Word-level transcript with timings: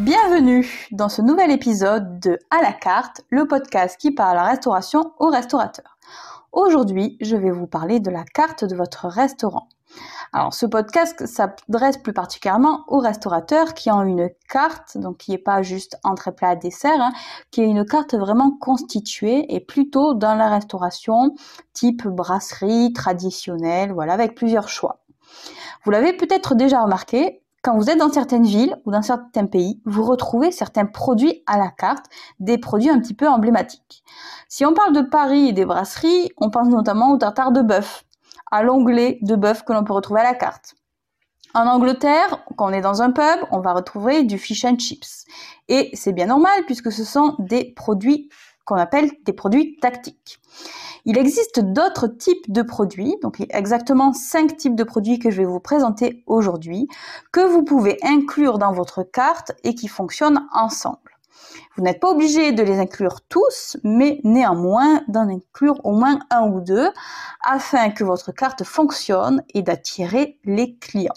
Bienvenue 0.00 0.88
dans 0.92 1.10
ce 1.10 1.20
nouvel 1.20 1.50
épisode 1.50 2.20
de 2.20 2.38
À 2.48 2.62
la 2.62 2.72
carte, 2.72 3.20
le 3.28 3.46
podcast 3.46 4.00
qui 4.00 4.12
parle 4.12 4.38
à 4.38 4.44
la 4.44 4.48
restauration 4.48 5.12
aux 5.18 5.28
restaurateurs. 5.28 5.98
Aujourd'hui, 6.52 7.18
je 7.20 7.36
vais 7.36 7.50
vous 7.50 7.66
parler 7.66 8.00
de 8.00 8.10
la 8.10 8.24
carte 8.24 8.64
de 8.64 8.74
votre 8.74 9.08
restaurant. 9.08 9.68
Alors, 10.32 10.54
ce 10.54 10.64
podcast 10.64 11.26
s'adresse 11.26 11.98
plus 11.98 12.14
particulièrement 12.14 12.84
aux 12.88 12.98
restaurateurs 12.98 13.74
qui 13.74 13.90
ont 13.90 14.02
une 14.02 14.30
carte, 14.48 14.96
donc 14.96 15.18
qui 15.18 15.32
n'est 15.32 15.38
pas 15.38 15.60
juste 15.60 15.98
entrée 16.02 16.32
plat 16.32 16.56
dessert, 16.56 16.98
hein, 16.98 17.12
qui 17.50 17.60
est 17.60 17.68
une 17.68 17.84
carte 17.84 18.14
vraiment 18.14 18.52
constituée 18.52 19.54
et 19.54 19.60
plutôt 19.60 20.14
dans 20.14 20.34
la 20.34 20.48
restauration 20.48 21.34
type 21.74 22.08
brasserie 22.08 22.94
traditionnelle, 22.94 23.92
voilà, 23.92 24.14
avec 24.14 24.34
plusieurs 24.34 24.70
choix. 24.70 25.00
Vous 25.84 25.90
l'avez 25.90 26.14
peut-être 26.14 26.54
déjà 26.54 26.80
remarqué, 26.82 27.42
quand 27.62 27.76
vous 27.76 27.90
êtes 27.90 27.98
dans 27.98 28.12
certaines 28.12 28.46
villes 28.46 28.76
ou 28.84 28.90
dans 28.90 29.02
certains 29.02 29.46
pays, 29.46 29.80
vous 29.84 30.04
retrouvez 30.04 30.50
certains 30.50 30.86
produits 30.86 31.42
à 31.46 31.58
la 31.58 31.68
carte, 31.68 32.06
des 32.38 32.56
produits 32.56 32.88
un 32.88 33.00
petit 33.00 33.14
peu 33.14 33.28
emblématiques. 33.28 34.02
Si 34.48 34.64
on 34.64 34.72
parle 34.72 34.94
de 34.94 35.02
Paris 35.02 35.48
et 35.48 35.52
des 35.52 35.66
brasseries, 35.66 36.30
on 36.38 36.50
pense 36.50 36.68
notamment 36.68 37.12
au 37.12 37.18
tartare 37.18 37.52
de 37.52 37.60
bœuf, 37.60 38.04
à 38.50 38.62
l'onglet 38.62 39.18
de 39.22 39.36
bœuf 39.36 39.62
que 39.64 39.72
l'on 39.72 39.84
peut 39.84 39.92
retrouver 39.92 40.20
à 40.20 40.24
la 40.24 40.34
carte. 40.34 40.74
En 41.52 41.66
Angleterre, 41.66 42.44
quand 42.56 42.70
on 42.70 42.72
est 42.72 42.80
dans 42.80 43.02
un 43.02 43.10
pub, 43.10 43.40
on 43.50 43.60
va 43.60 43.74
retrouver 43.74 44.22
du 44.22 44.38
fish 44.38 44.64
and 44.64 44.78
chips. 44.78 45.24
Et 45.68 45.90
c'est 45.94 46.12
bien 46.12 46.26
normal 46.26 46.64
puisque 46.64 46.92
ce 46.92 47.04
sont 47.04 47.34
des 47.40 47.72
produits 47.74 48.30
qu'on 48.70 48.76
appelle 48.76 49.10
des 49.24 49.32
produits 49.32 49.76
tactiques. 49.80 50.40
Il 51.04 51.18
existe 51.18 51.58
d'autres 51.58 52.06
types 52.06 52.52
de 52.52 52.62
produits, 52.62 53.16
donc 53.20 53.44
exactement 53.50 54.12
cinq 54.12 54.56
types 54.56 54.76
de 54.76 54.84
produits 54.84 55.18
que 55.18 55.30
je 55.30 55.38
vais 55.38 55.44
vous 55.44 55.58
présenter 55.58 56.22
aujourd'hui, 56.26 56.86
que 57.32 57.40
vous 57.40 57.64
pouvez 57.64 57.98
inclure 58.02 58.58
dans 58.58 58.72
votre 58.72 59.02
carte 59.02 59.52
et 59.64 59.74
qui 59.74 59.88
fonctionnent 59.88 60.46
ensemble. 60.52 60.98
Vous 61.76 61.82
n'êtes 61.82 61.98
pas 61.98 62.10
obligé 62.10 62.52
de 62.52 62.62
les 62.62 62.78
inclure 62.78 63.22
tous, 63.22 63.76
mais 63.82 64.20
néanmoins 64.22 65.00
d'en 65.08 65.28
inclure 65.28 65.80
au 65.84 65.92
moins 65.92 66.20
un 66.30 66.48
ou 66.48 66.60
deux 66.60 66.90
afin 67.42 67.90
que 67.90 68.04
votre 68.04 68.30
carte 68.30 68.62
fonctionne 68.62 69.42
et 69.52 69.62
d'attirer 69.62 70.38
les 70.44 70.76
clients. 70.76 71.14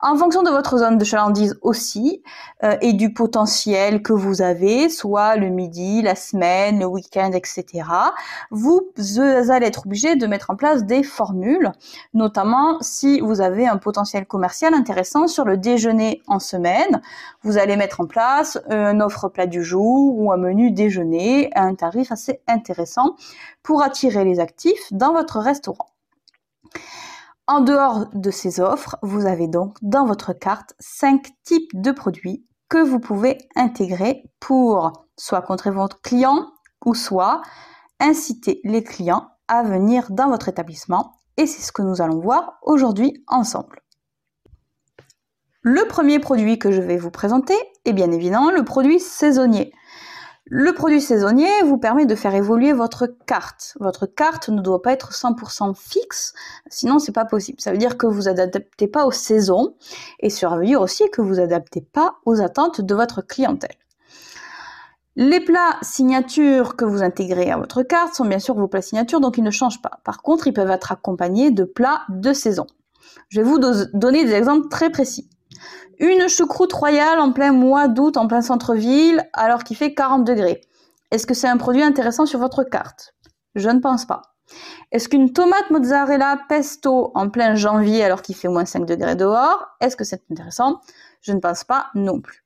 En 0.00 0.16
fonction 0.16 0.42
de 0.42 0.50
votre 0.50 0.78
zone 0.78 0.98
de 0.98 1.04
chalandise 1.04 1.58
aussi 1.62 2.22
euh, 2.62 2.76
et 2.80 2.92
du 2.92 3.12
potentiel 3.12 4.02
que 4.02 4.12
vous 4.12 4.42
avez, 4.42 4.88
soit 4.88 5.36
le 5.36 5.48
midi, 5.48 6.02
la 6.02 6.14
semaine, 6.14 6.80
le 6.80 6.86
week-end, 6.86 7.30
etc., 7.32 7.88
vous 8.50 8.82
allez 9.50 9.66
être 9.66 9.86
obligé 9.86 10.16
de 10.16 10.26
mettre 10.26 10.50
en 10.50 10.56
place 10.56 10.84
des 10.84 11.02
formules, 11.02 11.72
notamment 12.12 12.78
si 12.80 13.20
vous 13.20 13.40
avez 13.40 13.66
un 13.66 13.78
potentiel 13.78 14.26
commercial 14.26 14.74
intéressant 14.74 15.26
sur 15.26 15.44
le 15.44 15.56
déjeuner 15.56 16.22
en 16.26 16.38
semaine, 16.38 17.00
vous 17.42 17.56
allez 17.56 17.76
mettre 17.76 18.00
en 18.00 18.06
place 18.06 18.58
un 18.70 19.00
offre 19.00 19.28
plat 19.28 19.46
du 19.46 19.62
jour 19.62 20.18
ou 20.18 20.32
un 20.32 20.36
menu 20.36 20.70
déjeuner 20.70 21.50
à 21.54 21.62
un 21.62 21.74
tarif 21.74 22.12
assez 22.12 22.40
intéressant 22.46 23.16
pour 23.62 23.82
attirer 23.82 24.24
les 24.24 24.40
actifs 24.40 24.92
dans 24.92 25.12
votre 25.12 25.38
restaurant. 25.38 25.88
En 27.46 27.60
dehors 27.60 28.06
de 28.14 28.30
ces 28.30 28.58
offres, 28.60 28.96
vous 29.02 29.26
avez 29.26 29.48
donc 29.48 29.76
dans 29.82 30.06
votre 30.06 30.32
carte 30.32 30.74
cinq 30.78 31.28
types 31.42 31.70
de 31.74 31.90
produits 31.90 32.46
que 32.70 32.78
vous 32.78 33.00
pouvez 33.00 33.36
intégrer 33.54 34.24
pour 34.40 35.04
soit 35.18 35.42
contrer 35.42 35.70
votre 35.70 36.00
client 36.00 36.50
ou 36.86 36.94
soit 36.94 37.42
inciter 38.00 38.60
les 38.64 38.82
clients 38.82 39.28
à 39.46 39.62
venir 39.62 40.10
dans 40.10 40.30
votre 40.30 40.48
établissement. 40.48 41.20
Et 41.36 41.46
c'est 41.46 41.60
ce 41.60 41.72
que 41.72 41.82
nous 41.82 42.00
allons 42.00 42.18
voir 42.18 42.54
aujourd'hui 42.62 43.22
ensemble. 43.26 43.82
Le 45.60 45.86
premier 45.86 46.20
produit 46.20 46.58
que 46.58 46.72
je 46.72 46.80
vais 46.80 46.96
vous 46.96 47.10
présenter 47.10 47.54
est 47.84 47.92
bien 47.92 48.10
évidemment 48.10 48.50
le 48.50 48.64
produit 48.64 49.00
saisonnier. 49.00 49.72
Le 50.46 50.74
produit 50.74 51.00
saisonnier 51.00 51.48
vous 51.64 51.78
permet 51.78 52.04
de 52.04 52.14
faire 52.14 52.34
évoluer 52.34 52.74
votre 52.74 53.06
carte. 53.06 53.78
Votre 53.80 54.04
carte 54.04 54.50
ne 54.50 54.60
doit 54.60 54.82
pas 54.82 54.92
être 54.92 55.12
100% 55.12 55.74
fixe, 55.74 56.34
sinon 56.68 56.98
c'est 56.98 57.12
pas 57.12 57.24
possible. 57.24 57.62
Ça 57.62 57.72
veut 57.72 57.78
dire 57.78 57.96
que 57.96 58.06
vous 58.06 58.28
adaptez 58.28 58.86
pas 58.86 59.06
aux 59.06 59.10
saisons 59.10 59.74
et 60.20 60.28
surveillez 60.28 60.76
aussi 60.76 61.08
que 61.10 61.22
vous 61.22 61.40
adaptez 61.40 61.80
pas 61.80 62.16
aux 62.26 62.42
attentes 62.42 62.82
de 62.82 62.94
votre 62.94 63.22
clientèle. 63.22 63.76
Les 65.16 65.40
plats 65.40 65.78
signatures 65.80 66.76
que 66.76 66.84
vous 66.84 67.02
intégrez 67.02 67.50
à 67.50 67.56
votre 67.56 67.82
carte 67.82 68.14
sont 68.14 68.26
bien 68.26 68.38
sûr 68.38 68.54
vos 68.54 68.68
plats 68.68 68.82
signatures, 68.82 69.20
donc 69.20 69.38
ils 69.38 69.44
ne 69.44 69.50
changent 69.50 69.80
pas. 69.80 70.00
Par 70.04 70.20
contre, 70.20 70.46
ils 70.46 70.52
peuvent 70.52 70.70
être 70.70 70.92
accompagnés 70.92 71.52
de 71.52 71.64
plats 71.64 72.02
de 72.10 72.34
saison. 72.34 72.66
Je 73.30 73.40
vais 73.40 73.46
vous 73.46 73.58
donner 73.94 74.24
des 74.26 74.32
exemples 74.32 74.68
très 74.68 74.90
précis. 74.90 75.30
Une 75.98 76.28
choucroute 76.28 76.72
royale 76.72 77.20
en 77.20 77.32
plein 77.32 77.52
mois 77.52 77.88
d'août, 77.88 78.16
en 78.16 78.26
plein 78.26 78.42
centre-ville, 78.42 79.28
alors 79.32 79.64
qu'il 79.64 79.76
fait 79.76 79.94
40 79.94 80.24
degrés. 80.24 80.60
Est-ce 81.10 81.26
que 81.26 81.34
c'est 81.34 81.48
un 81.48 81.56
produit 81.56 81.82
intéressant 81.82 82.26
sur 82.26 82.38
votre 82.38 82.64
carte? 82.64 83.14
Je 83.54 83.68
ne 83.68 83.80
pense 83.80 84.04
pas. 84.04 84.22
Est-ce 84.92 85.08
qu'une 85.08 85.32
tomate 85.32 85.70
mozzarella 85.70 86.38
pesto 86.48 87.12
en 87.14 87.28
plein 87.28 87.54
janvier 87.54 88.04
alors 88.04 88.22
qu'il 88.22 88.34
fait 88.34 88.48
moins 88.48 88.64
5 88.64 88.84
degrés 88.84 89.16
dehors, 89.16 89.66
est-ce 89.80 89.96
que 89.96 90.04
c'est 90.04 90.22
intéressant? 90.30 90.80
Je 91.22 91.32
ne 91.32 91.40
pense 91.40 91.64
pas 91.64 91.86
non 91.94 92.20
plus. 92.20 92.43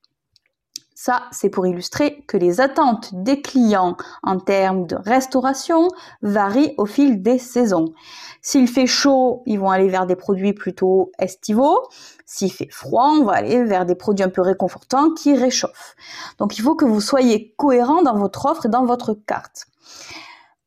Ça, 1.00 1.26
c'est 1.30 1.48
pour 1.48 1.64
illustrer 1.64 2.24
que 2.26 2.36
les 2.36 2.60
attentes 2.60 3.10
des 3.12 3.40
clients 3.40 3.96
en 4.24 4.40
termes 4.40 4.84
de 4.84 4.96
restauration 4.96 5.86
varient 6.22 6.74
au 6.76 6.86
fil 6.86 7.22
des 7.22 7.38
saisons. 7.38 7.94
S'il 8.42 8.66
fait 8.66 8.88
chaud, 8.88 9.44
ils 9.46 9.60
vont 9.60 9.70
aller 9.70 9.88
vers 9.88 10.06
des 10.06 10.16
produits 10.16 10.54
plutôt 10.54 11.12
estivaux. 11.20 11.84
S'il 12.26 12.52
fait 12.52 12.68
froid, 12.68 13.12
on 13.16 13.22
va 13.22 13.34
aller 13.34 13.62
vers 13.62 13.86
des 13.86 13.94
produits 13.94 14.24
un 14.24 14.28
peu 14.28 14.42
réconfortants 14.42 15.14
qui 15.14 15.36
réchauffent. 15.36 15.94
Donc 16.38 16.58
il 16.58 16.62
faut 16.62 16.74
que 16.74 16.84
vous 16.84 17.00
soyez 17.00 17.54
cohérent 17.56 18.02
dans 18.02 18.16
votre 18.16 18.46
offre 18.46 18.66
et 18.66 18.68
dans 18.68 18.84
votre 18.84 19.14
carte. 19.14 19.66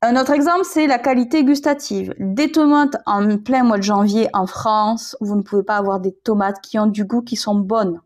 Un 0.02 0.16
autre 0.16 0.32
exemple, 0.32 0.64
c'est 0.64 0.88
la 0.88 0.98
qualité 0.98 1.44
gustative. 1.44 2.16
Des 2.20 2.54
tomates 2.54 2.96
en 3.06 3.38
plein 3.38 3.66
mois 3.66 3.80
de 3.80 3.84
janvier 3.84 4.30
en 4.32 4.48
France, 4.48 5.18
vous 5.20 5.36
ne 5.36 5.42
pouvez 5.42 5.64
pas 5.64 5.76
avoir 5.76 6.00
des 6.00 6.14
tomates 6.14 6.62
qui 6.62 6.80
ont 6.80 6.88
du 6.88 7.04
goût, 7.04 7.22
qui 7.22 7.36
sont 7.36 7.56
bonnes. 7.56 8.00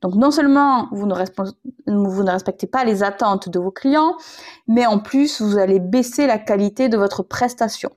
Donc 0.00 0.14
non 0.14 0.30
seulement 0.30 0.88
vous 0.92 1.06
ne, 1.06 2.30
respectez 2.30 2.66
pas 2.66 2.84
les 2.84 3.02
attentes 3.02 3.48
de 3.48 3.58
vos 3.58 3.70
clients, 3.70 4.16
mais 4.66 4.86
en 4.86 4.98
plus 4.98 5.40
vous 5.40 5.58
allez 5.58 5.80
baisser 5.80 6.26
la 6.26 6.38
qualité 6.38 6.88
de 6.88 6.96
votre 6.96 7.22
prestation. 7.22 7.90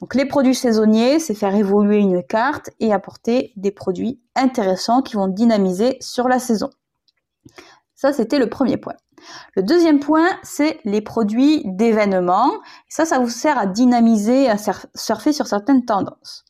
Donc 0.00 0.14
les 0.14 0.26
produits 0.26 0.54
saisonniers, 0.54 1.18
c'est 1.18 1.34
faire 1.34 1.54
évoluer 1.54 1.98
une 1.98 2.22
carte 2.22 2.70
et 2.80 2.92
apporter 2.92 3.52
des 3.56 3.70
produits 3.70 4.20
intéressants 4.34 5.02
qui 5.02 5.16
vont 5.16 5.28
dynamiser 5.28 5.96
sur 6.00 6.28
la 6.28 6.38
saison. 6.38 6.70
Ça, 7.94 8.12
c'était 8.12 8.38
le 8.38 8.50
premier 8.50 8.76
point. 8.76 8.94
Le 9.56 9.62
deuxième 9.62 10.00
point, 10.00 10.28
c'est 10.42 10.80
les 10.84 11.00
produits 11.00 11.62
d'événements. 11.64 12.52
Ça, 12.88 13.06
ça 13.06 13.18
vous 13.18 13.30
sert 13.30 13.58
à 13.58 13.66
dynamiser, 13.66 14.50
à 14.50 14.56
surfer 14.94 15.32
sur 15.32 15.46
certaines 15.46 15.84
tendances. 15.84 16.44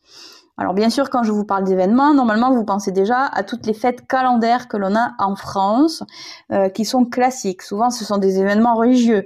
Alors 0.56 0.72
bien 0.72 0.88
sûr, 0.88 1.10
quand 1.10 1.24
je 1.24 1.32
vous 1.32 1.44
parle 1.44 1.64
d'événements, 1.64 2.14
normalement 2.14 2.52
vous 2.52 2.64
pensez 2.64 2.92
déjà 2.92 3.24
à 3.24 3.42
toutes 3.42 3.66
les 3.66 3.74
fêtes 3.74 4.06
calendaires 4.06 4.68
que 4.68 4.76
l'on 4.76 4.94
a 4.94 5.14
en 5.18 5.34
France, 5.34 6.04
euh, 6.52 6.68
qui 6.68 6.84
sont 6.84 7.04
classiques. 7.04 7.62
Souvent, 7.62 7.90
ce 7.90 8.04
sont 8.04 8.18
des 8.18 8.38
événements 8.38 8.76
religieux, 8.76 9.24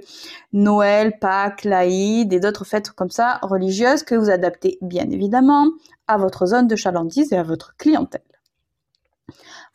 Noël, 0.53 1.19
Pâques, 1.19 1.65
l'Aïd 1.65 2.33
et 2.33 2.39
d'autres 2.39 2.65
fêtes 2.65 2.89
comme 2.91 3.11
ça 3.11 3.39
religieuses 3.43 4.01
que 4.01 4.15
vous 4.15 4.31
adaptez 4.31 4.79
bien 4.81 5.07
évidemment 5.11 5.67
à 6.07 6.17
votre 6.17 6.47
zone 6.47 6.67
de 6.67 6.75
chalandise 6.75 7.31
et 7.31 7.37
à 7.37 7.43
votre 7.43 7.75
clientèle. 7.77 8.21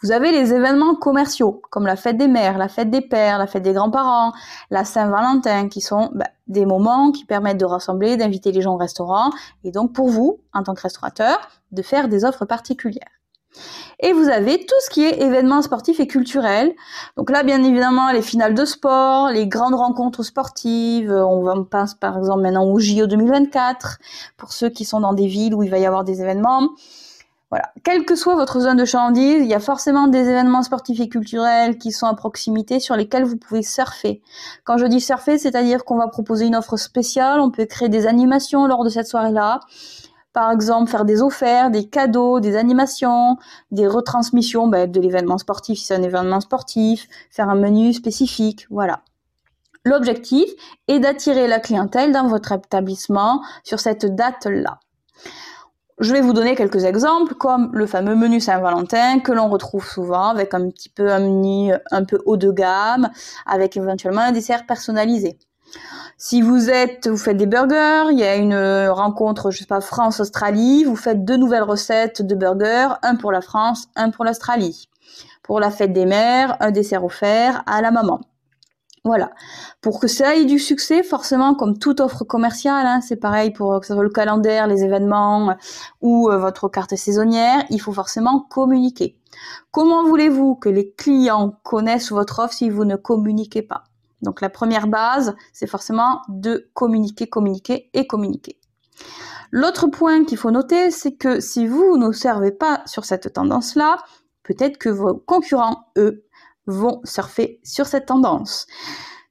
Vous 0.05 0.13
avez 0.13 0.33
les 0.33 0.53
événements 0.53 0.95
commerciaux, 0.95 1.63
comme 1.71 1.87
la 1.87 1.97
fête 1.97 2.19
des 2.19 2.29
mères, 2.29 2.59
la 2.59 2.69
fête 2.69 2.91
des 2.91 3.01
pères, 3.01 3.39
la 3.39 3.47
fête 3.47 3.63
des 3.63 3.73
grands-parents, 3.73 4.35
la 4.69 4.85
Saint-Valentin, 4.85 5.71
qui 5.71 5.81
sont 5.81 6.11
bah, 6.15 6.27
des 6.47 6.67
moments 6.67 7.11
qui 7.11 7.25
permettent 7.25 7.57
de 7.57 7.65
rassembler, 7.65 8.19
d'inviter 8.19 8.53
les 8.53 8.61
gens 8.61 8.75
au 8.75 8.77
restaurant, 8.77 9.31
et 9.65 9.71
donc 9.71 9.95
pour 9.95 10.11
vous, 10.11 10.41
en 10.53 10.63
tant 10.63 10.75
que 10.75 10.83
restaurateur, 10.83 11.39
de 11.73 11.81
faire 11.81 12.09
des 12.09 12.27
offres 12.27 12.45
particulières. 12.45 13.09
Et 13.99 14.13
vous 14.13 14.29
avez 14.29 14.59
tout 14.59 14.75
ce 14.81 14.91
qui 14.91 15.05
est 15.05 15.23
événements 15.23 15.63
sportifs 15.63 16.01
et 16.01 16.07
culturels. 16.07 16.75
Donc 17.17 17.31
là, 17.31 17.43
bien 17.43 17.65
évidemment, 17.65 18.13
les 18.13 18.21
finales 18.21 18.53
de 18.53 18.67
sport, 18.67 19.31
les 19.31 19.47
grandes 19.47 19.75
rencontres 19.75 20.23
sportives. 20.23 21.11
On 21.13 21.65
pense 21.65 21.95
par 21.95 22.19
exemple 22.19 22.43
maintenant 22.43 22.67
au 22.67 22.79
JO 22.79 23.07
2024, 23.07 24.01
pour 24.37 24.53
ceux 24.53 24.69
qui 24.69 24.85
sont 24.85 25.01
dans 25.01 25.15
des 25.15 25.29
villes 25.29 25.55
où 25.55 25.63
il 25.63 25.71
va 25.71 25.79
y 25.79 25.87
avoir 25.87 26.05
des 26.05 26.21
événements. 26.21 26.69
Quelle 27.83 28.05
que 28.05 28.15
soit 28.15 28.35
votre 28.35 28.61
zone 28.61 28.77
de 28.77 28.85
chalandise, 28.85 29.41
il 29.41 29.47
y 29.47 29.55
a 29.55 29.61
forcément 29.61 30.07
des 30.07 30.21
événements 30.21 30.63
sportifs 30.63 31.01
et 31.01 31.09
culturels 31.09 31.79
qui 31.79 31.93
sont 31.93 32.07
à 32.07 32.15
proximité 32.15 32.81
sur 32.81 32.97
lesquels 32.97 33.25
vous 33.25 33.37
pouvez 33.37 33.63
surfer. 33.63 34.23
Quand 34.65 34.79
je 34.79 34.87
dis 34.87 35.01
surfer, 35.01 35.39
c'est-à-dire 35.39 35.85
qu'on 35.85 35.97
va 35.97 36.09
proposer 36.09 36.47
une 36.47 36.57
offre 36.57 36.77
spéciale, 36.77 37.41
on 37.41 37.51
peut 37.51 37.67
créer 37.67 37.89
des 37.89 38.07
animations 38.07 38.67
lors 38.67 38.85
de 38.85 38.89
cette 38.89 39.07
soirée-là. 39.07 39.61
Par 40.33 40.51
exemple, 40.51 40.91
faire 40.91 41.05
des 41.05 41.23
offerts, 41.23 41.71
des 41.71 41.89
cadeaux, 41.89 42.41
des 42.41 42.57
animations, 42.57 43.37
des 43.71 43.87
retransmissions 43.87 44.67
ben, 44.67 44.91
de 44.91 45.01
l'événement 45.01 45.39
sportif 45.39 45.79
si 45.79 45.87
c'est 45.87 45.95
un 45.95 46.03
événement 46.03 46.41
sportif, 46.41 47.07
faire 47.31 47.49
un 47.49 47.55
menu 47.55 47.93
spécifique, 47.93 48.67
voilà. 48.71 49.01
L'objectif 49.85 50.51
est 50.89 50.99
d'attirer 50.99 51.47
la 51.47 51.61
clientèle 51.61 52.11
dans 52.11 52.27
votre 52.27 52.53
établissement 52.53 53.43
sur 53.65 53.81
cette 53.81 54.07
date-là. 54.15 54.81
Je 56.01 56.13
vais 56.13 56.21
vous 56.21 56.33
donner 56.33 56.57
quelques 56.57 56.85
exemples, 56.85 57.35
comme 57.35 57.71
le 57.73 57.87
fameux 57.87 58.17
menu 58.17 58.41
Saint-Valentin 58.41 59.21
que 59.21 59.31
l'on 59.31 59.49
retrouve 59.49 59.89
souvent 59.89 60.29
avec 60.29 60.53
un 60.53 60.69
petit 60.69 60.89
peu 60.89 61.13
un 61.13 61.21
menu 61.21 61.73
un 61.93 62.05
peu 62.05 62.19
haut 62.27 62.37
de 62.37 62.51
gamme, 62.51 63.11
avec 63.47 63.77
éventuellement 63.77 64.23
un 64.23 64.33
dessert 64.33 64.67
personnalisé. 64.67 65.39
Si 66.19 66.43
vous 66.43 66.69
êtes, 66.69 67.07
vous 67.07 67.17
faites 67.17 67.37
des 67.37 67.47
burgers, 67.47 68.07
il 68.11 68.19
y 68.19 68.25
a 68.25 68.35
une 68.35 68.57
rencontre, 68.89 69.53
je 69.53 69.59
sais 69.59 69.67
pas, 69.67 69.81
France-Australie, 69.81 70.83
vous 70.83 70.97
faites 70.97 71.25
deux 71.25 71.37
nouvelles 71.37 71.63
recettes 71.63 72.23
de 72.23 72.35
burgers, 72.35 72.95
un 73.03 73.15
pour 73.15 73.31
la 73.31 73.41
France, 73.41 73.87
un 73.95 74.11
pour 74.11 74.25
l'Australie. 74.25 74.89
Pour 75.45 75.61
la 75.61 75.71
fête 75.71 75.93
des 75.93 76.07
mères, 76.07 76.57
un 76.59 76.73
dessert 76.73 77.05
offert 77.05 77.63
à 77.67 77.83
la 77.83 77.93
maman. 77.93 78.21
Voilà. 79.05 79.33
Pour 79.83 80.01
que 80.01 80.09
ça 80.09 80.35
ait 80.35 80.47
du 80.47 80.59
succès, 80.59 81.03
forcément, 81.03 81.55
comme 81.55 81.79
toute 81.79 82.01
offre 82.01 82.25
commerciale, 82.25 82.87
hein, 82.87 83.01
c'est 83.03 83.17
pareil 83.17 83.53
pour 83.53 83.79
que 83.79 83.87
ce 83.87 83.93
soit 83.93 84.03
le 84.03 84.09
calendrier, 84.09 84.67
les 84.67 84.83
événements 84.83 85.57
ou 86.01 86.31
euh, 86.31 86.39
votre 86.39 86.69
carte 86.69 86.97
saisonnière, 86.97 87.65
il 87.69 87.81
faut 87.81 87.93
forcément 87.93 88.41
communiquer. 88.41 89.19
Comment 89.73 90.05
voulez-vous 90.05 90.55
que 90.55 90.71
les 90.71 90.93
clients 90.93 91.55
connaissent 91.65 92.13
votre 92.13 92.39
offre 92.39 92.55
si 92.55 92.71
vous 92.71 92.87
ne 92.87 92.97
communiquez 92.97 93.61
pas? 93.61 93.85
Donc 94.23 94.41
la 94.41 94.49
première 94.49 94.87
base, 94.87 95.35
c'est 95.53 95.67
forcément 95.67 96.23
de 96.29 96.71
communiquer, 96.73 97.27
communiquer 97.27 97.91
et 97.93 98.07
communiquer. 98.07 98.59
L'autre 99.51 99.87
point 99.87 100.25
qu'il 100.25 100.39
faut 100.39 100.51
noter, 100.51 100.91
c'est 100.91 101.17
que 101.17 101.41
si 101.41 101.67
vous 101.67 101.99
ne 101.99 102.11
servez 102.11 102.53
pas 102.53 102.83
sur 102.87 103.05
cette 103.05 103.35
tendance-là, 103.35 103.99
peut-être 104.45 104.79
que 104.79 104.89
vos 104.89 105.15
concurrents, 105.15 105.89
eux, 105.99 106.25
vont 106.67 107.01
surfer 107.05 107.61
sur 107.63 107.87
cette 107.87 108.07
tendance. 108.07 108.67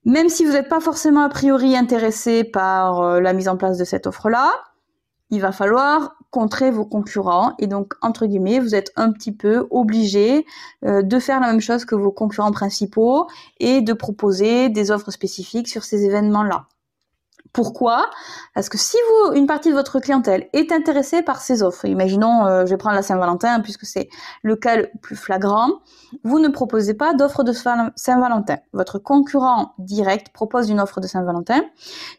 Même 0.05 0.29
si 0.29 0.43
vous 0.43 0.51
n'êtes 0.51 0.69
pas 0.69 0.81
forcément 0.81 1.21
a 1.21 1.29
priori 1.29 1.77
intéressé 1.77 2.43
par 2.43 3.01
euh, 3.01 3.21
la 3.21 3.33
mise 3.33 3.47
en 3.47 3.55
place 3.55 3.77
de 3.77 3.85
cette 3.85 4.05
offre-là, 4.05 4.51
il 5.29 5.41
va 5.41 5.51
falloir 5.51 6.15
contrer 6.29 6.71
vos 6.71 6.85
concurrents 6.85 7.53
et 7.57 7.67
donc 7.67 7.93
entre 8.01 8.25
guillemets 8.25 8.59
vous 8.59 8.75
êtes 8.75 8.91
un 8.95 9.11
petit 9.11 9.31
peu 9.31 9.67
obligé 9.71 10.45
euh, 10.85 11.01
de 11.01 11.19
faire 11.19 11.39
la 11.39 11.47
même 11.47 11.61
chose 11.61 11.85
que 11.85 11.95
vos 11.95 12.11
concurrents 12.11 12.51
principaux 12.51 13.27
et 13.59 13.81
de 13.81 13.93
proposer 13.93 14.69
des 14.69 14.91
offres 14.91 15.11
spécifiques 15.11 15.67
sur 15.67 15.83
ces 15.83 16.05
événements-là. 16.05 16.67
Pourquoi? 17.53 18.09
Parce 18.55 18.67
que 18.67 18.79
si 18.79 18.97
vous, 19.07 19.33
une 19.33 19.45
partie 19.45 19.69
de 19.69 19.75
votre 19.75 19.99
clientèle 19.99 20.49
est 20.53 20.71
intéressée 20.71 21.21
par 21.21 21.39
ces 21.39 21.61
offres, 21.61 21.85
imaginons, 21.85 22.47
euh, 22.47 22.65
je 22.65 22.71
vais 22.71 22.77
prendre 22.77 22.95
la 22.95 23.03
Saint-Valentin 23.03 23.59
puisque 23.59 23.85
c'est 23.85 24.09
le 24.41 24.55
cas 24.55 24.75
le 24.75 24.89
plus 25.03 25.15
flagrant, 25.15 25.69
vous 26.23 26.39
ne 26.39 26.47
proposez 26.47 26.95
pas 26.95 27.13
d'offre 27.13 27.43
de 27.43 27.53
Saint-Valentin. 27.53 28.57
Votre 28.73 28.97
concurrent 28.97 29.75
direct 29.77 30.29
propose 30.33 30.71
une 30.71 30.79
offre 30.79 30.99
de 30.99 31.05
Saint-Valentin, 31.05 31.61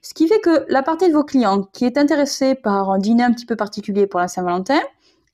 ce 0.02 0.14
qui 0.14 0.28
fait 0.28 0.38
que 0.38 0.66
la 0.68 0.84
partie 0.84 1.08
de 1.08 1.14
vos 1.14 1.24
clients 1.24 1.64
qui 1.72 1.84
est 1.84 1.98
intéressée 1.98 2.54
par 2.54 2.90
un 2.90 2.98
dîner 2.98 3.24
un 3.24 3.32
petit 3.32 3.46
peu 3.46 3.56
particulier 3.56 4.06
pour 4.06 4.20
la 4.20 4.28
Saint-Valentin, 4.28 4.78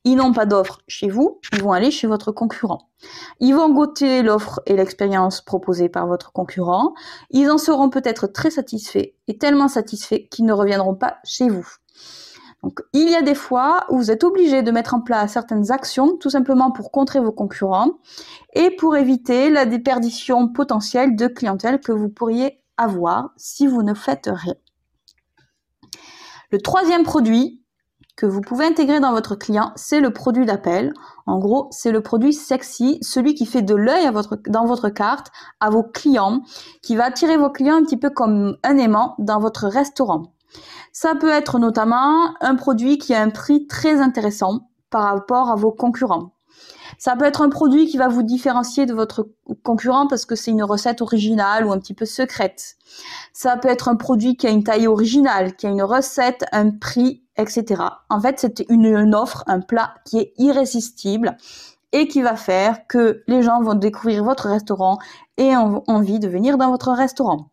ils 0.04 0.16
n'ont 0.16 0.32
pas 0.32 0.46
d'offre 0.46 0.80
chez 0.88 1.08
vous, 1.08 1.40
ils 1.52 1.62
vont 1.62 1.72
aller 1.72 1.90
chez 1.90 2.06
votre 2.06 2.32
concurrent. 2.32 2.90
Ils 3.38 3.54
vont 3.54 3.68
goûter 3.70 4.22
l'offre 4.22 4.60
et 4.66 4.74
l'expérience 4.74 5.40
proposée 5.40 5.88
par 5.88 6.06
votre 6.06 6.32
concurrent. 6.32 6.94
Ils 7.30 7.50
en 7.50 7.58
seront 7.58 7.90
peut-être 7.90 8.26
très 8.26 8.50
satisfaits 8.50 9.12
et 9.28 9.38
tellement 9.38 9.68
satisfaits 9.68 10.28
qu'ils 10.30 10.46
ne 10.46 10.52
reviendront 10.52 10.94
pas 10.94 11.18
chez 11.24 11.48
vous. 11.48 11.68
Donc, 12.62 12.80
il 12.92 13.10
y 13.10 13.14
a 13.14 13.22
des 13.22 13.34
fois 13.34 13.86
où 13.88 13.96
vous 13.96 14.10
êtes 14.10 14.24
obligé 14.24 14.62
de 14.62 14.70
mettre 14.70 14.94
en 14.94 15.00
place 15.00 15.32
certaines 15.32 15.70
actions 15.70 16.16
tout 16.18 16.28
simplement 16.28 16.70
pour 16.70 16.90
contrer 16.90 17.20
vos 17.20 17.32
concurrents 17.32 17.92
et 18.54 18.70
pour 18.70 18.96
éviter 18.96 19.48
la 19.48 19.64
déperdition 19.64 20.48
potentielle 20.48 21.16
de 21.16 21.26
clientèle 21.26 21.80
que 21.80 21.92
vous 21.92 22.10
pourriez 22.10 22.62
avoir 22.76 23.30
si 23.36 23.66
vous 23.66 23.82
ne 23.82 23.94
faites 23.94 24.28
rien. 24.30 24.54
Le 26.50 26.60
troisième 26.60 27.04
produit, 27.04 27.59
que 28.20 28.26
vous 28.26 28.42
pouvez 28.42 28.66
intégrer 28.66 29.00
dans 29.00 29.12
votre 29.12 29.34
client, 29.34 29.72
c'est 29.76 29.98
le 29.98 30.12
produit 30.12 30.44
d'appel. 30.44 30.92
En 31.24 31.38
gros, 31.38 31.68
c'est 31.70 31.90
le 31.90 32.02
produit 32.02 32.34
sexy, 32.34 32.98
celui 33.00 33.34
qui 33.34 33.46
fait 33.46 33.62
de 33.62 33.74
l'œil 33.74 34.10
votre, 34.12 34.38
dans 34.46 34.66
votre 34.66 34.90
carte 34.90 35.28
à 35.58 35.70
vos 35.70 35.82
clients, 35.82 36.42
qui 36.82 36.96
va 36.96 37.06
attirer 37.06 37.38
vos 37.38 37.48
clients 37.48 37.76
un 37.76 37.82
petit 37.82 37.96
peu 37.96 38.10
comme 38.10 38.58
un 38.62 38.76
aimant 38.76 39.14
dans 39.18 39.40
votre 39.40 39.68
restaurant. 39.68 40.34
Ça 40.92 41.14
peut 41.14 41.30
être 41.30 41.58
notamment 41.58 42.34
un 42.42 42.56
produit 42.56 42.98
qui 42.98 43.14
a 43.14 43.22
un 43.22 43.30
prix 43.30 43.66
très 43.66 44.02
intéressant 44.02 44.68
par 44.90 45.04
rapport 45.04 45.48
à 45.48 45.54
vos 45.54 45.72
concurrents. 45.72 46.34
Ça 46.98 47.16
peut 47.16 47.24
être 47.24 47.40
un 47.40 47.48
produit 47.48 47.86
qui 47.86 47.96
va 47.96 48.08
vous 48.08 48.22
différencier 48.22 48.84
de 48.84 48.92
votre 48.92 49.30
concurrent 49.62 50.06
parce 50.08 50.26
que 50.26 50.34
c'est 50.34 50.50
une 50.50 50.62
recette 50.62 51.00
originale 51.00 51.64
ou 51.64 51.72
un 51.72 51.78
petit 51.78 51.94
peu 51.94 52.04
secrète. 52.04 52.76
Ça 53.32 53.56
peut 53.56 53.68
être 53.68 53.88
un 53.88 53.96
produit 53.96 54.36
qui 54.36 54.46
a 54.46 54.50
une 54.50 54.64
taille 54.64 54.88
originale, 54.88 55.56
qui 55.56 55.66
a 55.66 55.70
une 55.70 55.82
recette, 55.82 56.44
un 56.52 56.70
prix, 56.70 57.22
etc. 57.40 57.82
En 58.08 58.20
fait, 58.20 58.38
c'est 58.38 58.64
une, 58.68 59.14
offre, 59.14 59.44
un 59.46 59.60
plat 59.60 59.94
qui 60.04 60.18
est 60.18 60.32
irrésistible 60.38 61.36
et 61.92 62.06
qui 62.06 62.22
va 62.22 62.36
faire 62.36 62.86
que 62.86 63.22
les 63.26 63.42
gens 63.42 63.62
vont 63.62 63.74
découvrir 63.74 64.22
votre 64.24 64.48
restaurant 64.48 64.98
et 65.36 65.56
ont 65.56 65.82
envie 65.88 66.18
de 66.20 66.28
venir 66.28 66.58
dans 66.58 66.70
votre 66.70 66.92
restaurant. 66.92 67.50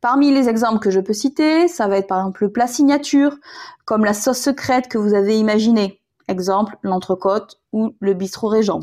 Parmi 0.00 0.30
les 0.30 0.48
exemples 0.48 0.78
que 0.78 0.90
je 0.90 1.00
peux 1.00 1.12
citer, 1.12 1.68
ça 1.68 1.88
va 1.88 1.98
être 1.98 2.06
par 2.06 2.18
exemple 2.18 2.44
le 2.44 2.52
plat 2.52 2.66
signature, 2.66 3.36
comme 3.84 4.04
la 4.04 4.14
sauce 4.14 4.38
secrète 4.38 4.88
que 4.88 4.98
vous 4.98 5.14
avez 5.14 5.38
imaginée. 5.38 6.02
Exemple, 6.28 6.76
l'entrecôte 6.82 7.60
ou 7.72 7.94
le 8.00 8.14
bistrot 8.14 8.48
régent. 8.48 8.80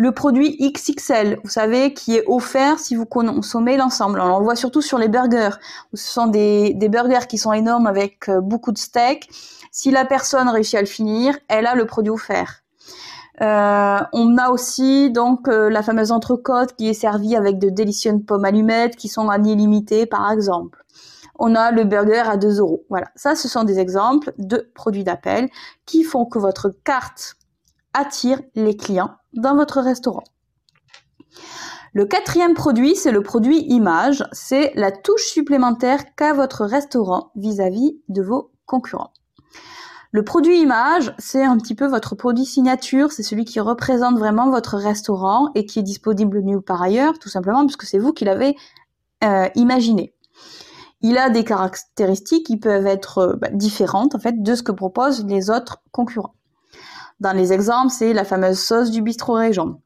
Le 0.00 0.12
produit 0.12 0.56
XXL, 0.60 1.40
vous 1.42 1.50
savez, 1.50 1.92
qui 1.92 2.14
est 2.14 2.22
offert 2.28 2.78
si 2.78 2.94
vous 2.94 3.04
consommez 3.04 3.76
l'ensemble. 3.76 4.20
On 4.20 4.38
le 4.38 4.44
voit 4.44 4.54
surtout 4.54 4.80
sur 4.80 4.96
les 4.96 5.08
burgers, 5.08 5.56
ce 5.92 6.12
sont 6.12 6.28
des, 6.28 6.72
burgers 6.88 7.26
qui 7.28 7.36
sont 7.36 7.52
énormes 7.52 7.88
avec 7.88 8.28
euh, 8.28 8.40
beaucoup 8.40 8.70
de 8.70 8.78
steak. 8.78 9.28
Si 9.72 9.90
la 9.90 10.04
personne 10.04 10.48
réussit 10.48 10.76
à 10.76 10.82
le 10.82 10.86
finir, 10.86 11.36
elle 11.48 11.66
a 11.66 11.74
le 11.74 11.84
produit 11.84 12.10
offert. 12.10 12.62
Euh, 13.40 13.98
on 14.12 14.38
a 14.38 14.50
aussi 14.50 15.10
donc 15.10 15.48
euh, 15.48 15.68
la 15.68 15.82
fameuse 15.82 16.12
entrecôte 16.12 16.76
qui 16.76 16.88
est 16.88 16.94
servie 16.94 17.34
avec 17.34 17.58
de 17.58 17.68
délicieuses 17.68 18.20
pommes 18.24 18.44
allumettes 18.44 18.94
qui 18.94 19.08
sont 19.08 19.28
à 19.28 19.38
limité 19.38 20.06
par 20.06 20.30
exemple 20.30 20.84
on 21.38 21.54
a 21.54 21.70
le 21.70 21.84
burger 21.84 22.24
à 22.26 22.36
2 22.36 22.58
euros. 22.58 22.84
Voilà, 22.88 23.06
ça 23.14 23.36
ce 23.36 23.48
sont 23.48 23.64
des 23.64 23.78
exemples 23.78 24.32
de 24.38 24.70
produits 24.74 25.04
d'appel 25.04 25.48
qui 25.86 26.02
font 26.02 26.24
que 26.24 26.38
votre 26.38 26.70
carte 26.84 27.37
attire 27.98 28.40
les 28.54 28.76
clients 28.76 29.10
dans 29.32 29.54
votre 29.54 29.80
restaurant. 29.80 30.24
Le 31.92 32.04
quatrième 32.04 32.54
produit, 32.54 32.94
c'est 32.94 33.10
le 33.10 33.22
produit 33.22 33.60
image. 33.68 34.24
C'est 34.32 34.72
la 34.74 34.92
touche 34.92 35.26
supplémentaire 35.26 36.14
qu'a 36.14 36.32
votre 36.32 36.64
restaurant 36.64 37.32
vis-à-vis 37.34 37.98
de 38.08 38.22
vos 38.22 38.52
concurrents. 38.66 39.12
Le 40.12 40.22
produit 40.24 40.60
image, 40.60 41.14
c'est 41.18 41.44
un 41.44 41.58
petit 41.58 41.74
peu 41.74 41.86
votre 41.86 42.14
produit 42.14 42.46
signature, 42.46 43.12
c'est 43.12 43.22
celui 43.22 43.44
qui 43.44 43.60
représente 43.60 44.18
vraiment 44.18 44.48
votre 44.48 44.76
restaurant 44.76 45.50
et 45.54 45.66
qui 45.66 45.80
est 45.80 45.82
disponible 45.82 46.40
nulle 46.40 46.62
part 46.62 46.82
ailleurs, 46.82 47.18
tout 47.18 47.28
simplement 47.28 47.60
parce 47.60 47.76
que 47.76 47.86
c'est 47.86 47.98
vous 47.98 48.12
qui 48.12 48.24
l'avez 48.24 48.56
euh, 49.22 49.48
imaginé 49.54 50.14
il 51.00 51.16
a 51.18 51.30
des 51.30 51.44
caractéristiques 51.44 52.46
qui 52.46 52.56
peuvent 52.56 52.86
être 52.86 53.18
euh, 53.18 53.36
bah, 53.36 53.48
différentes 53.52 54.14
en 54.14 54.18
fait 54.18 54.42
de 54.42 54.54
ce 54.54 54.62
que 54.62 54.72
proposent 54.72 55.24
les 55.26 55.50
autres 55.50 55.82
concurrents. 55.92 56.34
Dans 57.20 57.32
les 57.32 57.52
exemples, 57.52 57.90
c'est 57.90 58.12
la 58.12 58.24
fameuse 58.24 58.60
sauce 58.60 58.90
du 58.90 59.02
bistrot 59.02 59.34
Région. 59.34 59.80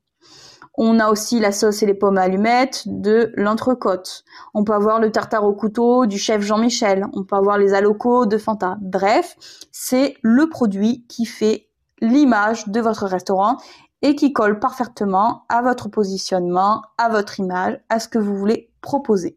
On 0.74 1.00
a 1.00 1.10
aussi 1.10 1.38
la 1.38 1.52
sauce 1.52 1.82
et 1.82 1.86
les 1.86 1.94
pommes 1.94 2.16
allumettes 2.16 2.84
de 2.86 3.32
l'entrecôte. 3.36 4.24
On 4.54 4.64
peut 4.64 4.72
avoir 4.72 5.00
le 5.00 5.12
tartare 5.12 5.44
au 5.44 5.52
couteau 5.52 6.06
du 6.06 6.18
chef 6.18 6.40
Jean-Michel. 6.40 7.06
On 7.12 7.24
peut 7.24 7.36
avoir 7.36 7.58
les 7.58 7.74
alocos 7.74 8.24
de 8.26 8.38
Fanta. 8.38 8.78
Bref, 8.80 9.36
c'est 9.70 10.16
le 10.22 10.48
produit 10.48 11.06
qui 11.08 11.26
fait 11.26 11.68
l'image 12.00 12.68
de 12.68 12.80
votre 12.80 13.06
restaurant 13.06 13.58
et 14.00 14.16
qui 14.16 14.32
colle 14.32 14.58
parfaitement 14.58 15.44
à 15.48 15.62
votre 15.62 15.88
positionnement, 15.88 16.82
à 16.96 17.10
votre 17.10 17.38
image, 17.38 17.78
à 17.88 18.00
ce 18.00 18.08
que 18.08 18.18
vous 18.18 18.36
voulez 18.36 18.72
proposer. 18.80 19.36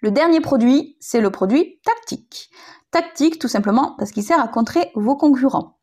Le 0.00 0.10
dernier 0.10 0.40
produit, 0.40 0.96
c'est 1.00 1.20
le 1.20 1.30
produit 1.30 1.80
tactique. 1.84 2.50
Tactique, 2.90 3.38
tout 3.38 3.48
simplement 3.48 3.94
parce 3.98 4.12
qu'il 4.12 4.22
sert 4.22 4.40
à 4.40 4.48
contrer 4.48 4.90
vos 4.94 5.16
concurrents. 5.16 5.78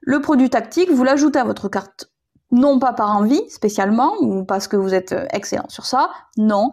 Le 0.00 0.20
produit 0.20 0.50
tactique, 0.50 0.90
vous 0.90 1.04
l'ajoutez 1.04 1.38
à 1.38 1.44
votre 1.44 1.68
carte, 1.68 2.10
non 2.50 2.78
pas 2.78 2.92
par 2.92 3.16
envie 3.16 3.42
spécialement, 3.50 4.14
ou 4.20 4.44
parce 4.44 4.68
que 4.68 4.76
vous 4.76 4.94
êtes 4.94 5.12
euh, 5.12 5.26
excellent 5.30 5.68
sur 5.68 5.86
ça, 5.86 6.10
non. 6.36 6.70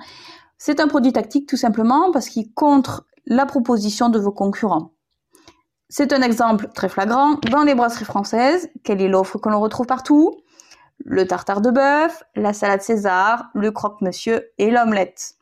C'est 0.58 0.80
un 0.80 0.88
produit 0.88 1.14
tactique 1.14 1.48
tout 1.50 1.58
simplement 1.58 2.12
parce 2.12 2.30
qu'il 2.30 2.54
contre 2.54 3.06
la 3.26 3.46
proposition 3.46 4.10
de 4.10 4.20
vos 4.20 4.32
concurrents. 4.32 4.92
C'est 5.90 6.14
un 6.14 6.22
exemple 6.22 6.70
très 6.74 6.90
flagrant 6.90 7.36
dans 7.52 7.64
les 7.64 7.76
brasseries 7.76 8.06
françaises. 8.06 8.70
Quelle 8.84 9.02
est 9.02 9.08
l'offre 9.08 9.38
que 9.38 9.50
l'on 9.50 9.60
retrouve 9.60 9.86
partout? 9.86 10.38
Le 11.04 11.28
tartare 11.28 11.62
de 11.62 11.72
bœuf, 11.72 12.24
la 12.36 12.54
salade 12.54 12.82
César, 12.82 13.46
le 13.54 13.72
croque-monsieur 13.72 14.50
et 14.58 14.72
l'omelette. 14.72 15.36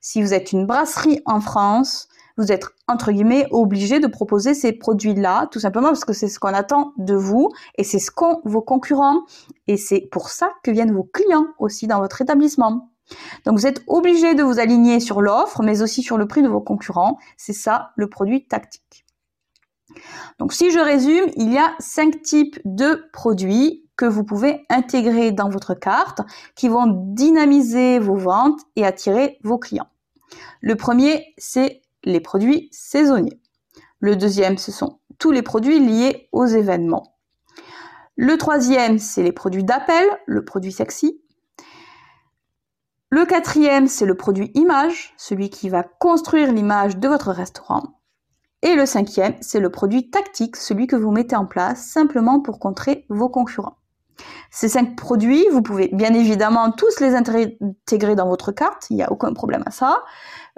Si 0.00 0.22
vous 0.22 0.34
êtes 0.34 0.52
une 0.52 0.66
brasserie 0.66 1.20
en 1.26 1.40
France, 1.40 2.08
vous 2.38 2.52
êtes 2.52 2.66
entre 2.86 3.12
guillemets 3.12 3.46
obligé 3.50 4.00
de 4.00 4.06
proposer 4.06 4.54
ces 4.54 4.72
produits-là, 4.72 5.48
tout 5.50 5.60
simplement 5.60 5.88
parce 5.88 6.04
que 6.04 6.12
c'est 6.12 6.28
ce 6.28 6.38
qu'on 6.38 6.54
attend 6.54 6.92
de 6.96 7.14
vous 7.14 7.50
et 7.76 7.84
c'est 7.84 7.98
ce 7.98 8.10
qu'ont 8.10 8.40
vos 8.44 8.62
concurrents 8.62 9.22
et 9.66 9.76
c'est 9.76 10.08
pour 10.12 10.30
ça 10.30 10.52
que 10.62 10.70
viennent 10.70 10.94
vos 10.94 11.04
clients 11.04 11.48
aussi 11.58 11.86
dans 11.86 12.00
votre 12.00 12.22
établissement. 12.22 12.90
Donc 13.44 13.58
vous 13.58 13.66
êtes 13.66 13.82
obligé 13.86 14.34
de 14.34 14.42
vous 14.42 14.60
aligner 14.60 15.00
sur 15.00 15.20
l'offre, 15.20 15.62
mais 15.62 15.82
aussi 15.82 16.02
sur 16.02 16.18
le 16.18 16.26
prix 16.26 16.42
de 16.42 16.48
vos 16.48 16.60
concurrents. 16.60 17.18
C'est 17.36 17.52
ça 17.52 17.90
le 17.96 18.08
produit 18.08 18.46
tactique. 18.46 19.04
Donc 20.38 20.52
si 20.52 20.70
je 20.70 20.78
résume, 20.78 21.30
il 21.36 21.52
y 21.52 21.58
a 21.58 21.74
cinq 21.78 22.22
types 22.22 22.60
de 22.64 23.08
produits 23.12 23.84
que 23.96 24.04
vous 24.04 24.22
pouvez 24.22 24.64
intégrer 24.68 25.32
dans 25.32 25.48
votre 25.48 25.74
carte 25.74 26.20
qui 26.54 26.68
vont 26.68 26.86
dynamiser 26.86 27.98
vos 27.98 28.14
ventes 28.14 28.60
et 28.76 28.86
attirer 28.86 29.38
vos 29.42 29.58
clients. 29.58 29.88
Le 30.60 30.76
premier, 30.76 31.34
c'est 31.38 31.82
les 32.08 32.20
produits 32.20 32.68
saisonniers. 32.72 33.40
Le 34.00 34.16
deuxième, 34.16 34.58
ce 34.58 34.72
sont 34.72 35.00
tous 35.18 35.30
les 35.30 35.42
produits 35.42 35.78
liés 35.78 36.28
aux 36.32 36.46
événements. 36.46 37.18
Le 38.16 38.36
troisième, 38.36 38.98
c'est 38.98 39.22
les 39.22 39.32
produits 39.32 39.64
d'appel, 39.64 40.04
le 40.26 40.44
produit 40.44 40.72
sexy. 40.72 41.20
Le 43.10 43.24
quatrième, 43.24 43.86
c'est 43.86 44.06
le 44.06 44.16
produit 44.16 44.50
image, 44.54 45.14
celui 45.16 45.50
qui 45.50 45.68
va 45.68 45.82
construire 45.82 46.52
l'image 46.52 46.96
de 46.96 47.08
votre 47.08 47.30
restaurant. 47.30 48.00
Et 48.62 48.74
le 48.74 48.86
cinquième, 48.86 49.36
c'est 49.40 49.60
le 49.60 49.70
produit 49.70 50.10
tactique, 50.10 50.56
celui 50.56 50.86
que 50.86 50.96
vous 50.96 51.10
mettez 51.10 51.36
en 51.36 51.46
place 51.46 51.86
simplement 51.86 52.40
pour 52.40 52.58
contrer 52.58 53.06
vos 53.08 53.28
concurrents. 53.28 53.78
Ces 54.50 54.68
cinq 54.68 54.96
produits, 54.96 55.46
vous 55.52 55.62
pouvez 55.62 55.90
bien 55.92 56.14
évidemment 56.14 56.70
tous 56.70 57.00
les 57.00 57.14
intégrer 57.14 58.14
dans 58.16 58.28
votre 58.28 58.52
carte, 58.52 58.86
il 58.90 58.96
n'y 58.96 59.02
a 59.02 59.12
aucun 59.12 59.32
problème 59.34 59.62
à 59.66 59.70
ça. 59.70 60.02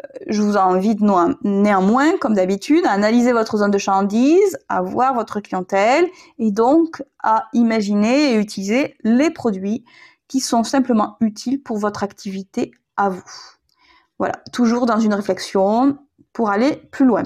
Euh, 0.03 0.07
je 0.29 0.43
vous 0.43 0.57
invite 0.57 1.01
néanmoins, 1.43 2.17
comme 2.19 2.35
d'habitude, 2.35 2.87
à 2.87 2.93
analyser 2.93 3.33
votre 3.33 3.59
zone 3.59 3.71
de 3.71 3.79
chalandise, 3.79 4.59
à 4.69 4.81
voir 4.81 5.15
votre 5.15 5.41
clientèle 5.41 6.07
et 6.39 6.53
donc 6.53 7.03
à 7.23 7.49
imaginer 7.53 8.33
et 8.33 8.37
utiliser 8.37 8.97
les 9.03 9.31
produits 9.31 9.85
qui 10.29 10.41
sont 10.41 10.63
simplement 10.63 11.17
utiles 11.21 11.61
pour 11.61 11.79
votre 11.79 12.05
activité 12.05 12.71
à 12.97 13.09
vous. 13.09 13.25
Voilà, 14.19 14.35
toujours 14.53 14.87
dans 14.87 15.01
une 15.01 15.15
réflexion 15.15 15.99
pour 16.33 16.51
aller 16.51 16.77
plus 16.93 17.07
loin. 17.07 17.25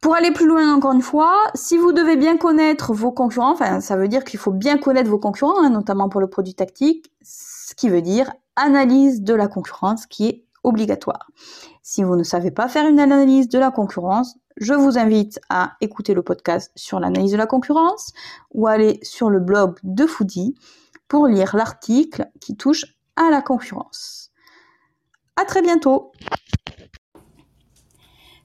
Pour 0.00 0.14
aller 0.14 0.30
plus 0.30 0.46
loin, 0.46 0.74
encore 0.74 0.92
une 0.92 1.02
fois, 1.02 1.36
si 1.54 1.76
vous 1.76 1.92
devez 1.92 2.16
bien 2.16 2.38
connaître 2.38 2.94
vos 2.94 3.12
concurrents, 3.12 3.52
enfin, 3.52 3.82
ça 3.82 3.96
veut 3.96 4.08
dire 4.08 4.24
qu'il 4.24 4.40
faut 4.40 4.50
bien 4.50 4.78
connaître 4.78 5.10
vos 5.10 5.18
concurrents, 5.18 5.62
hein, 5.62 5.68
notamment 5.68 6.08
pour 6.08 6.22
le 6.22 6.30
produit 6.30 6.54
tactique, 6.54 7.12
ce 7.22 7.74
qui 7.74 7.90
veut 7.90 8.00
dire 8.00 8.32
analyse 8.56 9.20
de 9.20 9.34
la 9.34 9.46
concurrence 9.46 10.06
qui 10.06 10.26
est 10.26 10.44
obligatoire. 10.64 11.30
Si 11.82 12.02
vous 12.02 12.16
ne 12.16 12.22
savez 12.22 12.50
pas 12.50 12.68
faire 12.68 12.88
une 12.88 12.98
analyse 12.98 13.48
de 13.48 13.58
la 13.58 13.70
concurrence, 13.70 14.36
je 14.56 14.72
vous 14.72 14.96
invite 14.98 15.38
à 15.50 15.72
écouter 15.82 16.14
le 16.14 16.22
podcast 16.22 16.72
sur 16.76 16.98
l'analyse 16.98 17.32
de 17.32 17.36
la 17.36 17.46
concurrence 17.46 18.12
ou 18.52 18.66
aller 18.66 19.00
sur 19.02 19.28
le 19.28 19.40
blog 19.40 19.78
de 19.82 20.06
Foodie 20.06 20.54
pour 21.08 21.26
lire 21.26 21.54
l'article 21.56 22.30
qui 22.40 22.56
touche 22.56 22.84
à 23.16 23.30
la 23.30 23.42
concurrence. 23.42 24.30
À 25.36 25.44
très 25.44 25.60
bientôt! 25.60 26.12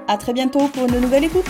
A 0.09 0.17
très 0.17 0.33
bientôt 0.33 0.69
pour 0.69 0.87
une 0.87 1.01
nouvelle 1.01 1.25
écoute 1.25 1.47